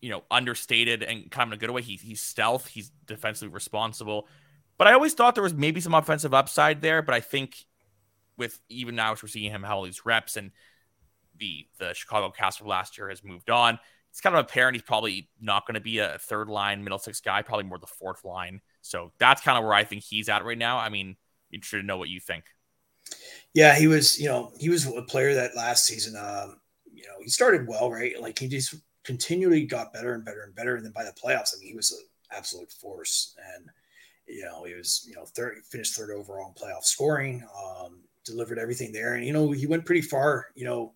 [0.00, 1.82] you know, understated and kind of in a good way.
[1.82, 2.68] He, he's stealth.
[2.68, 4.28] He's defensively responsible.
[4.78, 7.02] But I always thought there was maybe some offensive upside there.
[7.02, 7.56] But I think
[8.36, 10.52] with even now, as we're seeing him have all these reps and
[11.38, 13.78] the the Chicago cast of last year has moved on.
[14.10, 17.20] It's kind of apparent he's probably not going to be a third line middle six
[17.20, 18.60] guy, probably more the fourth line.
[18.82, 20.78] So that's kind of where I think he's at right now.
[20.78, 21.16] I mean,
[21.52, 22.44] interested to know what you think.
[23.54, 26.60] Yeah, he was, you know, he was a player that last season, um,
[26.92, 28.20] you know, he started well, right?
[28.20, 30.76] Like he just continually got better and better and better.
[30.76, 31.98] And then by the playoffs, I mean, he was an
[32.36, 33.34] absolute force.
[33.54, 33.68] And
[34.26, 38.58] you know, he was, you know, third, finished third overall in playoff scoring, um, delivered
[38.58, 39.14] everything there.
[39.14, 40.94] And, you know, he went pretty far, you know,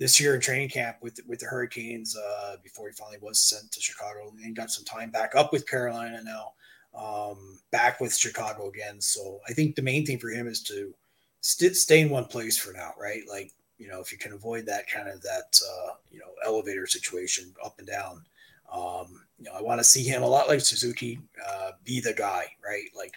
[0.00, 3.70] this year in training camp with, with the Hurricanes uh, before he finally was sent
[3.70, 6.52] to Chicago and got some time back up with Carolina now,
[6.94, 9.00] um, back with Chicago again.
[9.00, 10.94] So I think the main thing for him is to
[11.40, 13.22] st- stay in one place for now, right?
[13.28, 16.86] Like, you know, if you can avoid that kind of that, uh, you know, elevator
[16.86, 18.24] situation up and down,
[18.72, 22.12] um, you know, I want to see him a lot like Suzuki, uh, be the
[22.12, 22.88] guy, right?
[22.96, 23.14] Like,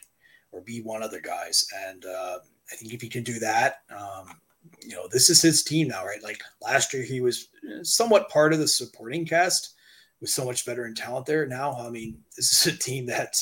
[0.51, 1.67] or be one of the guys.
[1.87, 2.39] And uh,
[2.71, 4.39] I think if he can do that, um,
[4.81, 6.23] you know, this is his team now, right?
[6.23, 7.49] Like last year, he was
[7.83, 9.75] somewhat part of the supporting cast
[10.19, 11.45] with so much veteran talent there.
[11.45, 13.41] Now, I mean, this is a team that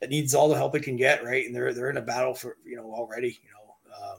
[0.00, 1.46] that needs all the help it can get, right?
[1.46, 4.18] And they're they're in a battle for you know already, you know, um,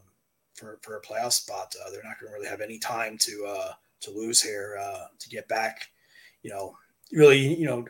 [0.53, 1.73] for for a playoff spot.
[1.83, 5.05] Uh, they're not going to really have any time to uh, to lose here uh,
[5.19, 5.89] to get back,
[6.43, 6.75] you know,
[7.11, 7.85] really, you know,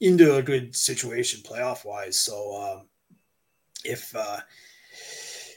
[0.00, 2.18] into a good situation playoff wise.
[2.18, 2.86] So um,
[3.84, 4.38] if uh,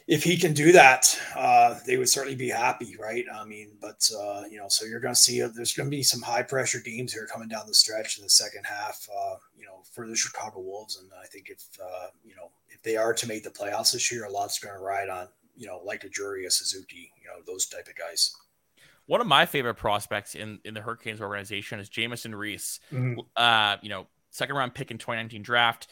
[0.08, 3.26] if he can do that, uh, they would certainly be happy, right?
[3.34, 5.96] I mean, but uh, you know, so you're going to see uh, there's going to
[5.96, 9.36] be some high pressure games here coming down the stretch in the second half, uh,
[9.58, 12.98] you know, for the Chicago Wolves, and I think if uh, you know if they
[12.98, 15.82] are to make the playoffs this year, a lot's going to ride on you know
[15.84, 18.34] like a Drury, a Suzuki, you know, those type of guys.
[19.06, 22.80] One of my favorite prospects in in the Hurricanes organization is Jamieson Rees.
[22.92, 23.20] Mm-hmm.
[23.36, 25.88] Uh, you know, second round pick in 2019 draft.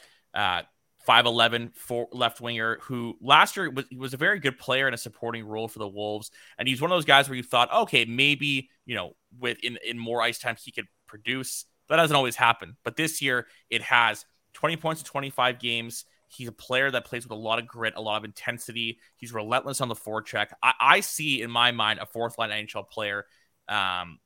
[1.09, 4.93] Uh, 5'11 for left winger who last year was, was a very good player in
[4.93, 6.31] a supporting role for the Wolves.
[6.57, 9.77] And he's one of those guys where you thought, okay, maybe, you know, with in,
[9.85, 11.65] in more ice time, he could produce.
[11.89, 12.77] That doesn't always happen.
[12.83, 16.05] But this year it has 20 points in 25 games.
[16.27, 18.99] He's a player that plays with a lot of grit, a lot of intensity.
[19.17, 20.47] He's relentless on the forecheck.
[20.61, 23.25] I, I see in my mind a fourth line NHL player
[23.67, 24.19] um,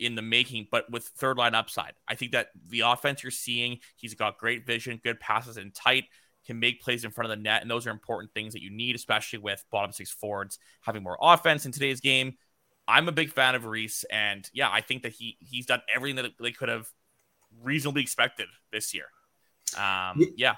[0.00, 1.92] in the making, but with third line upside.
[2.08, 6.04] I think that the offense you're seeing, he's got great vision, good passes and tight,
[6.46, 7.62] can make plays in front of the net.
[7.62, 11.18] And those are important things that you need, especially with bottom six forwards having more
[11.20, 12.34] offense in today's game.
[12.88, 16.16] I'm a big fan of Rees, and yeah, I think that he he's done everything
[16.16, 16.88] that they could have
[17.62, 19.04] reasonably expected this year.
[19.76, 20.54] Um, yeah.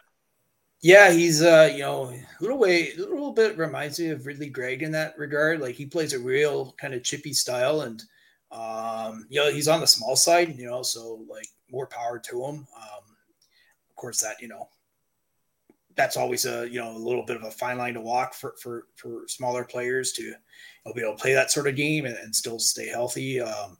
[0.81, 4.49] Yeah, he's uh, you know, a little way, a little bit reminds me of Ridly
[4.49, 5.61] Greig in that regard.
[5.61, 8.03] Like he plays a real kind of chippy style, and
[8.53, 12.45] um, you know, he's on the small side, you know, so like more power to
[12.45, 12.67] him.
[12.77, 13.05] Um,
[13.91, 14.69] of course, that you know,
[15.97, 18.55] that's always a you know a little bit of a fine line to walk for
[18.61, 20.35] for for smaller players to you
[20.85, 23.41] know, be able to play that sort of game and, and still stay healthy.
[23.41, 23.79] Um,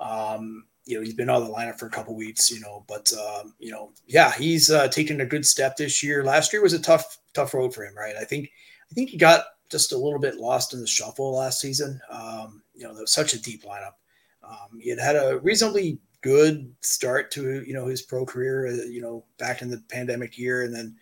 [0.00, 3.12] um, you know, he's been of the lineup for a couple weeks, you know, but
[3.12, 6.24] um, you know, yeah, he's uh, taken a good step this year.
[6.24, 8.16] Last year was a tough tough road for him, right?
[8.16, 8.50] I think
[8.90, 12.00] I think he got just a little bit lost in the shuffle last season.
[12.10, 13.94] Um, you know, such a deep lineup.
[14.42, 18.86] Um, he had had a reasonably good start to you know his pro career, uh,
[18.86, 20.96] you know, back in the pandemic year, and then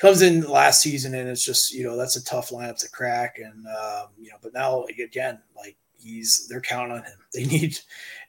[0.00, 3.38] comes in last season, and it's just you know that's a tough lineup to crack,
[3.38, 7.12] and um, you know, but now again, like he's they're counting on him.
[7.32, 7.78] They need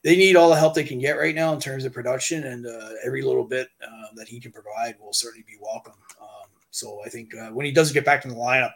[0.04, 2.67] they need all the help they can get right now in terms of production, and
[2.67, 5.95] uh, every little bit uh, that he can provide will certainly be welcome.
[6.21, 8.75] Um, so I think uh, when he does get back in the lineup,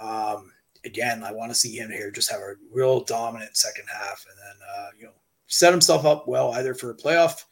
[0.00, 0.50] um,
[0.84, 4.38] again, I want to see him here just have a real dominant second half, and
[4.38, 5.12] then uh, you know
[5.46, 7.44] set himself up well either for a playoff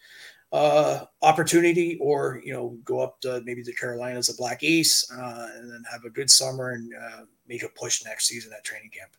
[0.52, 5.48] uh, opportunity or you know go up to maybe the Carolinas a black ace uh,
[5.56, 8.90] and then have a good summer and uh, make a push next season at training
[8.90, 9.12] camp.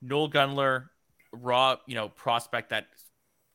[0.00, 0.88] Noel Gunler,
[1.32, 2.86] raw you know prospect that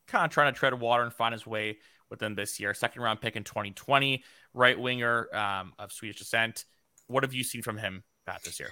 [0.06, 1.78] kind of trying to tread water and find his way
[2.10, 2.72] within this year.
[2.74, 6.64] Second round pick in 2020, right winger um, of Swedish descent.
[7.08, 8.04] What have you seen from him,
[8.44, 8.70] this year?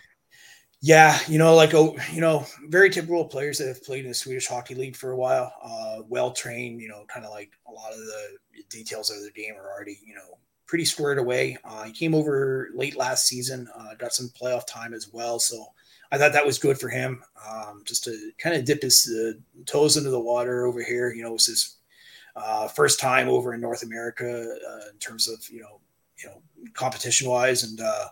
[0.83, 4.15] Yeah, you know, like a you know, very typical players that have played in the
[4.15, 5.53] Swedish Hockey League for a while.
[5.62, 8.37] Uh, well trained, you know, kind of like a lot of the
[8.69, 11.57] details of the game are already, you know, pretty squared away.
[11.65, 15.65] Uh, he came over late last season, uh, got some playoff time as well, so
[16.12, 19.39] I thought that was good for him, um, just to kind of dip his uh,
[19.65, 21.11] toes into the water over here.
[21.12, 21.77] You know, it was his
[22.37, 24.27] uh, first time over in North America
[24.69, 25.81] uh, in terms of you know,
[26.23, 26.43] you know,
[26.75, 28.07] competition wise, and uh,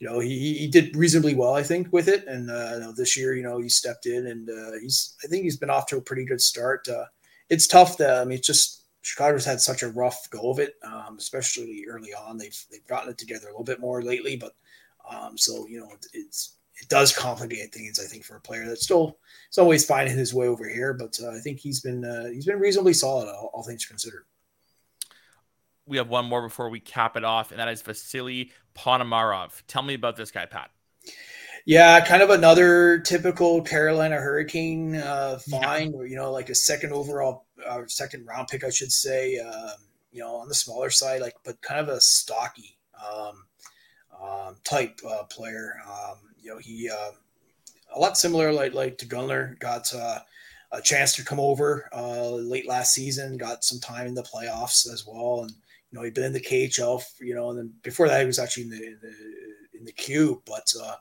[0.00, 2.26] you know, he, he did reasonably well, I think, with it.
[2.26, 5.56] And uh, this year, you know, he stepped in and uh, he's, I think he's
[5.56, 6.88] been off to a pretty good start.
[6.88, 7.06] Uh,
[7.48, 7.96] it's tough.
[7.96, 11.84] That, I mean, it's just Chicago's had such a rough go of it, um, especially
[11.88, 12.36] early on.
[12.36, 14.52] They've they've gotten it together a little bit more lately, but
[15.08, 17.98] um, so you know, it, it's it does complicate things.
[17.98, 21.18] I think for a player that's still it's always finding his way over here, but
[21.22, 24.26] uh, I think he's been uh, he's been reasonably solid, all, all things considered
[25.88, 29.62] we have one more before we cap it off, and that is Vasily Ponomarev.
[29.66, 30.70] Tell me about this guy, Pat.
[31.66, 36.04] Yeah, kind of another typical Carolina Hurricane uh, find, yeah.
[36.04, 39.38] you know, like a second overall, uh, second round pick, I should say.
[39.38, 39.76] Um,
[40.10, 43.44] you know, on the smaller side, like, but kind of a stocky um,
[44.20, 45.74] um, type uh, player.
[45.86, 47.10] Um, you know, he uh,
[47.94, 50.20] a lot similar, like like to Gunler, got uh,
[50.72, 54.90] a chance to come over uh, late last season, got some time in the playoffs
[54.92, 55.52] as well, and
[55.90, 58.38] you know, he'd been in the KHL, you know, and then before that, he was
[58.38, 60.42] actually in the in the, in the Q.
[60.46, 60.96] But uh,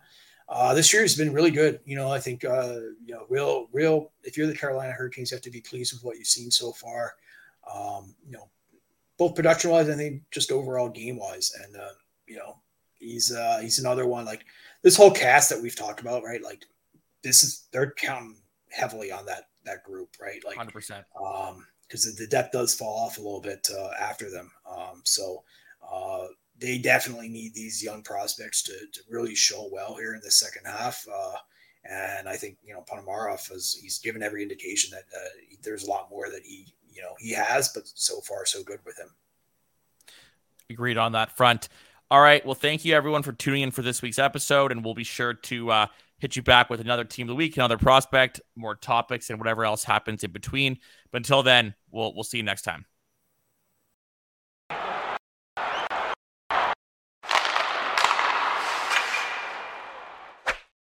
[0.50, 1.82] uh, this year has been really good.
[1.86, 4.12] You know, I think uh, you know, real, real.
[4.24, 6.72] If you're the Carolina Hurricanes, you have to be pleased with what you've seen so
[6.72, 7.16] far.
[7.70, 8.48] Um, you know,
[9.18, 11.90] both production wise, I think just overall game wise, and uh,
[12.26, 12.58] you know,
[13.00, 14.46] he's uh, he's another one like
[14.84, 16.42] this whole cast that we've talked about, right?
[16.42, 16.66] Like
[17.24, 18.38] this is they're counting
[18.70, 20.44] heavily on that that group, right?
[20.46, 21.04] Like 100%.
[21.22, 24.52] Um, because the depth does fall off a little bit uh, after them.
[24.70, 25.44] Um, so
[25.90, 26.26] uh,
[26.60, 30.66] they definitely need these young prospects to, to really show well here in the second
[30.66, 31.06] half.
[31.08, 31.38] Uh,
[31.90, 35.30] and I think you know Ponomarev has he's given every indication that uh,
[35.64, 38.80] there's a lot more that he you know he has, but so far so good
[38.86, 39.10] with him.
[40.70, 41.70] Agreed on that front.
[42.12, 42.46] All right.
[42.46, 45.34] Well, thank you everyone for tuning in for this week's episode, and we'll be sure
[45.34, 45.88] to uh,
[46.20, 49.66] hit you back with another team of the week, another prospect, more topics, and whatever
[49.66, 50.78] else happens in between.
[51.12, 52.86] But until then, we'll we'll see you next time.